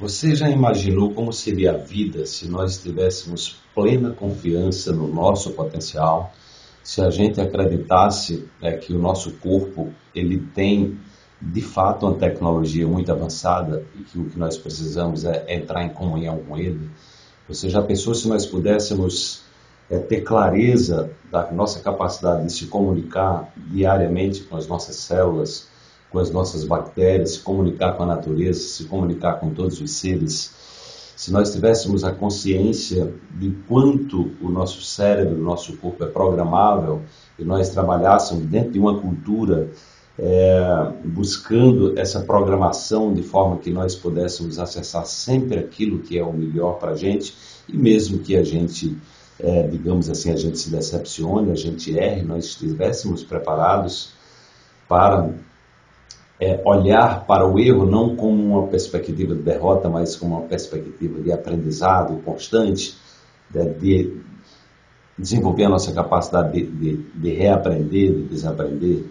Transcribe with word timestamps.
Você 0.00 0.34
já 0.34 0.48
imaginou 0.48 1.12
como 1.12 1.30
seria 1.30 1.72
a 1.72 1.76
vida 1.76 2.24
se 2.24 2.48
nós 2.48 2.78
tivéssemos 2.78 3.60
plena 3.74 4.12
confiança 4.12 4.94
no 4.94 5.06
nosso 5.06 5.50
potencial? 5.50 6.32
Se 6.82 7.02
a 7.02 7.10
gente 7.10 7.38
acreditasse 7.38 8.48
é, 8.62 8.72
que 8.72 8.94
o 8.94 8.98
nosso 8.98 9.32
corpo 9.32 9.92
ele 10.14 10.38
tem 10.54 10.98
de 11.38 11.60
fato 11.60 12.06
uma 12.06 12.14
tecnologia 12.14 12.88
muito 12.88 13.12
avançada 13.12 13.84
e 13.94 14.02
que 14.02 14.18
o 14.18 14.24
que 14.24 14.38
nós 14.38 14.56
precisamos 14.56 15.26
é 15.26 15.44
entrar 15.54 15.84
em 15.84 15.90
comunhão 15.90 16.38
com 16.48 16.56
ele? 16.56 16.88
Você 17.46 17.68
já 17.68 17.82
pensou 17.82 18.14
se 18.14 18.26
nós 18.26 18.46
pudéssemos 18.46 19.42
é, 19.90 19.98
ter 19.98 20.22
clareza 20.22 21.10
da 21.30 21.52
nossa 21.52 21.78
capacidade 21.80 22.46
de 22.46 22.52
se 22.54 22.68
comunicar 22.68 23.52
diariamente 23.54 24.44
com 24.44 24.56
as 24.56 24.66
nossas 24.66 24.96
células? 24.96 25.68
Com 26.10 26.18
as 26.18 26.30
nossas 26.30 26.64
bactérias, 26.64 27.32
se 27.32 27.40
comunicar 27.40 27.92
com 27.92 28.02
a 28.02 28.06
natureza, 28.06 28.60
se 28.60 28.84
comunicar 28.84 29.34
com 29.34 29.50
todos 29.50 29.80
os 29.80 29.90
seres, 29.92 30.52
se 31.20 31.30
nós 31.30 31.52
tivéssemos 31.52 32.02
a 32.02 32.12
consciência 32.12 33.12
de 33.38 33.50
quanto 33.68 34.30
o 34.40 34.48
nosso 34.48 34.80
cérebro, 34.80 35.38
o 35.38 35.42
nosso 35.42 35.76
corpo 35.76 36.02
é 36.02 36.06
programável 36.06 37.02
e 37.38 37.44
nós 37.44 37.68
trabalhássemos 37.68 38.46
dentro 38.46 38.72
de 38.72 38.78
uma 38.78 38.98
cultura 38.98 39.70
é, 40.18 40.92
buscando 41.04 41.98
essa 41.98 42.20
programação 42.20 43.12
de 43.12 43.22
forma 43.22 43.58
que 43.58 43.70
nós 43.70 43.94
pudéssemos 43.94 44.58
acessar 44.58 45.04
sempre 45.04 45.58
aquilo 45.58 45.98
que 45.98 46.18
é 46.18 46.24
o 46.24 46.32
melhor 46.32 46.78
para 46.78 46.92
a 46.92 46.96
gente 46.96 47.34
e 47.68 47.76
mesmo 47.76 48.20
que 48.20 48.34
a 48.34 48.42
gente, 48.42 48.96
é, 49.38 49.68
digamos 49.68 50.08
assim, 50.08 50.30
a 50.30 50.36
gente 50.36 50.58
se 50.58 50.70
decepcione, 50.70 51.50
a 51.50 51.54
gente 51.54 51.98
erre, 51.98 52.22
nós 52.22 52.46
estivéssemos 52.46 53.22
preparados 53.22 54.12
para 54.88 55.30
é, 56.40 56.60
olhar 56.64 57.26
para 57.26 57.46
o 57.46 57.58
erro 57.58 57.84
não 57.84 58.16
como 58.16 58.42
uma 58.42 58.66
perspectiva 58.66 59.34
de 59.34 59.42
derrota, 59.42 59.90
mas 59.90 60.16
como 60.16 60.38
uma 60.38 60.48
perspectiva 60.48 61.20
de 61.20 61.30
aprendizado 61.30 62.16
constante, 62.24 62.96
de, 63.50 63.64
de 63.74 64.20
desenvolver 65.18 65.64
a 65.64 65.68
nossa 65.68 65.92
capacidade 65.92 66.52
de, 66.52 66.66
de, 66.66 66.96
de, 66.96 67.30
reaprender, 67.34 68.12
de 68.14 68.22
desaprender. 68.22 69.04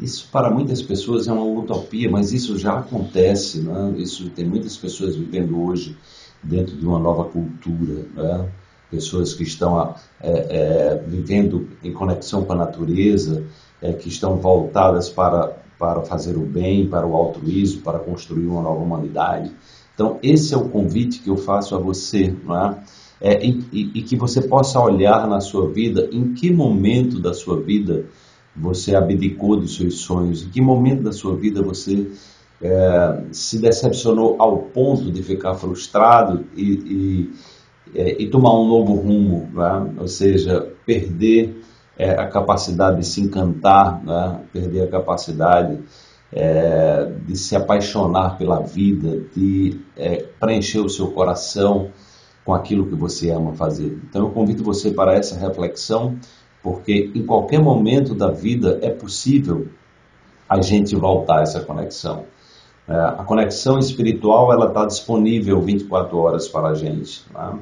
Isso 0.00 0.28
para 0.32 0.50
muitas 0.50 0.82
pessoas 0.82 1.28
é 1.28 1.32
uma 1.32 1.44
utopia, 1.44 2.10
mas 2.10 2.32
isso 2.32 2.58
já 2.58 2.78
acontece. 2.78 3.60
Né? 3.60 3.94
Isso 3.98 4.28
tem 4.30 4.44
muitas 4.44 4.76
pessoas 4.76 5.14
vivendo 5.14 5.62
hoje 5.62 5.96
dentro 6.42 6.74
de 6.76 6.84
uma 6.84 6.98
nova 6.98 7.26
cultura. 7.26 8.06
Né? 8.14 8.48
Pessoas 8.90 9.34
que 9.34 9.44
estão 9.44 9.94
é, 10.20 10.30
é, 10.30 11.04
vivendo 11.06 11.68
em 11.84 11.92
conexão 11.92 12.44
com 12.44 12.54
a 12.54 12.56
natureza, 12.56 13.44
é, 13.80 13.92
que 13.92 14.08
estão 14.08 14.36
voltadas 14.36 15.08
para 15.08 15.61
para 15.82 16.02
fazer 16.02 16.36
o 16.36 16.46
bem, 16.46 16.86
para 16.86 17.04
o 17.04 17.16
altruísmo, 17.16 17.82
para 17.82 17.98
construir 17.98 18.46
uma 18.46 18.62
nova 18.62 18.80
humanidade. 18.80 19.50
Então, 19.92 20.16
esse 20.22 20.54
é 20.54 20.56
o 20.56 20.68
convite 20.68 21.18
que 21.18 21.28
eu 21.28 21.36
faço 21.36 21.74
a 21.74 21.78
você, 21.78 22.32
não 22.44 22.56
é? 22.56 22.78
é 23.20 23.44
e, 23.44 23.90
e, 23.92 24.02
que 24.02 24.14
você 24.14 24.40
possa 24.42 24.78
olhar 24.78 25.26
na 25.26 25.40
sua 25.40 25.68
vida 25.68 26.08
em 26.12 26.34
que 26.34 26.52
momento 26.52 27.18
da 27.18 27.34
sua 27.34 27.60
vida 27.60 28.04
você 28.54 28.94
abdicou 28.94 29.56
dos 29.56 29.74
seus 29.74 29.98
sonhos, 29.98 30.44
em 30.44 30.50
que 30.50 30.60
momento 30.60 31.02
da 31.02 31.12
sua 31.12 31.34
vida 31.34 31.60
você 31.60 32.06
é, 32.62 33.24
se 33.32 33.58
decepcionou 33.58 34.36
ao 34.38 34.58
ponto 34.58 35.10
de 35.10 35.20
ficar 35.20 35.54
frustrado 35.54 36.44
e, 36.56 36.62
e, 36.62 37.32
é, 37.92 38.22
e 38.22 38.30
tomar 38.30 38.56
um 38.56 38.68
novo 38.68 38.94
rumo, 38.94 39.50
é? 39.60 40.00
ou 40.00 40.06
seja, 40.06 40.64
perder 40.86 41.60
é, 42.02 42.10
a 42.18 42.26
capacidade 42.26 42.98
de 42.98 43.06
se 43.06 43.20
encantar, 43.20 44.02
né? 44.02 44.40
perder 44.52 44.82
a 44.82 44.88
capacidade 44.88 45.78
é, 46.32 47.12
de 47.24 47.36
se 47.36 47.54
apaixonar 47.54 48.36
pela 48.36 48.60
vida, 48.60 49.20
de 49.34 49.80
é, 49.96 50.24
preencher 50.40 50.80
o 50.80 50.88
seu 50.88 51.12
coração 51.12 51.90
com 52.44 52.52
aquilo 52.52 52.86
que 52.86 52.96
você 52.96 53.30
ama 53.30 53.54
fazer. 53.54 54.00
Então 54.08 54.22
eu 54.22 54.30
convido 54.30 54.64
você 54.64 54.90
para 54.90 55.14
essa 55.14 55.38
reflexão, 55.38 56.16
porque 56.60 57.12
em 57.14 57.24
qualquer 57.24 57.60
momento 57.60 58.16
da 58.16 58.32
vida 58.32 58.80
é 58.82 58.90
possível 58.90 59.68
a 60.48 60.60
gente 60.60 60.96
voltar 60.96 61.42
essa 61.42 61.60
conexão. 61.60 62.24
É, 62.88 62.94
a 62.94 63.22
conexão 63.24 63.78
espiritual 63.78 64.52
ela 64.52 64.66
está 64.66 64.84
disponível 64.86 65.60
24 65.60 66.18
horas 66.18 66.48
para 66.48 66.70
a 66.70 66.74
gente. 66.74 67.24
Né? 67.32 67.58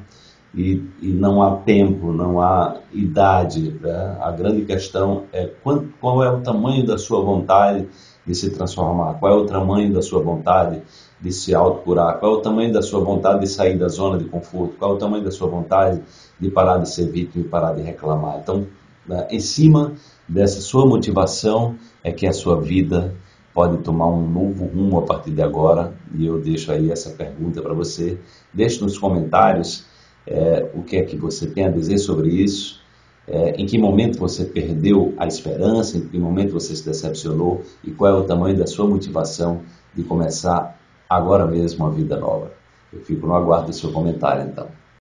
E, 0.54 0.82
e 1.00 1.08
não 1.08 1.42
há 1.42 1.56
tempo, 1.56 2.12
não 2.12 2.40
há 2.40 2.78
idade. 2.92 3.78
Né? 3.80 4.18
A 4.20 4.30
grande 4.30 4.64
questão 4.64 5.24
é 5.32 5.46
qual, 5.46 5.84
qual 6.00 6.24
é 6.24 6.30
o 6.30 6.40
tamanho 6.40 6.84
da 6.84 6.98
sua 6.98 7.22
vontade 7.22 7.88
de 8.26 8.34
se 8.34 8.50
transformar, 8.50 9.14
qual 9.14 9.32
é 9.32 9.36
o 9.36 9.46
tamanho 9.46 9.92
da 9.92 10.02
sua 10.02 10.22
vontade 10.22 10.82
de 11.20 11.32
se 11.32 11.54
autocurar, 11.54 12.18
qual 12.18 12.34
é 12.34 12.36
o 12.36 12.40
tamanho 12.40 12.72
da 12.72 12.82
sua 12.82 13.00
vontade 13.00 13.40
de 13.40 13.46
sair 13.46 13.78
da 13.78 13.88
zona 13.88 14.18
de 14.18 14.24
conforto, 14.24 14.76
qual 14.78 14.92
é 14.92 14.94
o 14.94 14.98
tamanho 14.98 15.24
da 15.24 15.30
sua 15.30 15.48
vontade 15.48 16.00
de 16.38 16.50
parar 16.50 16.78
de 16.78 16.88
ser 16.88 17.10
vítima 17.10 17.44
e 17.44 17.48
parar 17.48 17.72
de 17.72 17.82
reclamar. 17.82 18.38
Então, 18.42 18.66
né, 19.06 19.26
em 19.30 19.40
cima 19.40 19.92
dessa 20.28 20.60
sua 20.60 20.86
motivação 20.86 21.76
é 22.02 22.12
que 22.12 22.26
a 22.26 22.32
sua 22.32 22.60
vida 22.60 23.14
pode 23.52 23.78
tomar 23.78 24.06
um 24.06 24.26
novo 24.28 24.64
rumo 24.64 24.98
a 24.98 25.02
partir 25.02 25.32
de 25.32 25.42
agora. 25.42 25.92
E 26.14 26.24
eu 26.26 26.40
deixo 26.40 26.70
aí 26.72 26.90
essa 26.90 27.10
pergunta 27.10 27.60
para 27.60 27.74
você. 27.74 28.18
Deixe 28.54 28.80
nos 28.80 28.96
comentários 28.96 29.84
é, 30.30 30.70
o 30.74 30.82
que 30.82 30.96
é 30.96 31.02
que 31.02 31.16
você 31.16 31.46
tem 31.46 31.64
a 31.64 31.70
dizer 31.70 31.98
sobre 31.98 32.28
isso, 32.30 32.80
é, 33.26 33.50
em 33.50 33.66
que 33.66 33.76
momento 33.76 34.18
você 34.18 34.44
perdeu 34.44 35.12
a 35.18 35.26
esperança, 35.26 35.98
em 35.98 36.08
que 36.08 36.18
momento 36.18 36.52
você 36.52 36.74
se 36.74 36.84
decepcionou 36.84 37.62
e 37.84 37.90
qual 37.90 38.10
é 38.10 38.14
o 38.14 38.24
tamanho 38.24 38.56
da 38.56 38.66
sua 38.66 38.86
motivação 38.86 39.62
de 39.94 40.04
começar 40.04 40.78
agora 41.08 41.46
mesmo 41.46 41.84
uma 41.84 41.92
vida 41.92 42.16
nova. 42.16 42.52
Eu 42.92 43.00
fico 43.00 43.26
no 43.26 43.34
aguardo 43.34 43.66
do 43.66 43.72
seu 43.72 43.92
comentário 43.92 44.48
então. 44.48 44.68